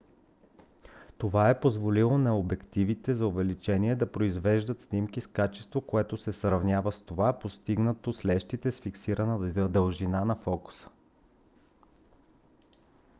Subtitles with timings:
[1.17, 6.91] това е позволило на обективите за увеличение да произвеждат снимки с качество което се сравнява
[6.91, 10.89] с това постигнато с лещите с фиксирана дължина на фокуса